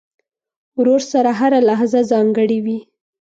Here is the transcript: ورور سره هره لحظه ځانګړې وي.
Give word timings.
ورور 0.79 1.01
سره 1.11 1.29
هره 1.39 1.59
لحظه 1.69 1.99
ځانګړې 2.11 2.59
وي. 2.65 2.79